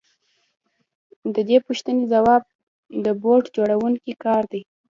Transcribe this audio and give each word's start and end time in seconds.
د 1.33 1.35
دې 1.49 1.57
پوښتنې 1.65 2.03
ځواب 2.13 2.43
د 3.05 3.05
بوټ 3.21 3.43
جوړونکي 3.55 4.11
کار 4.23 4.43
دی 4.51 4.61